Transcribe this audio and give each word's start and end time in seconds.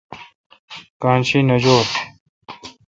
کان 1.01 1.19
شی 1.27 1.39
نہ 1.47 1.55
جولہ۔ 1.63 1.85